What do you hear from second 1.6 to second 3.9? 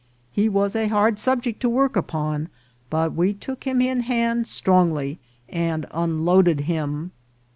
work upon, but we took him